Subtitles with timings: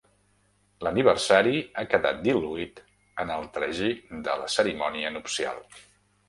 [0.85, 2.81] L'aniversari ha quedat dil·luït
[3.25, 3.91] en el tragí
[4.29, 5.63] de la cerimònia nupcial.